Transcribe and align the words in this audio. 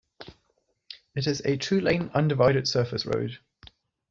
It 1.13 1.27
is 1.27 1.41
a 1.45 1.57
two-lane, 1.57 2.09
undivided 2.15 2.67
surface 2.67 3.05
road. 3.05 3.37